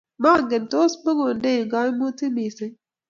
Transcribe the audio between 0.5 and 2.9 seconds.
tos mukundein kaimutik mising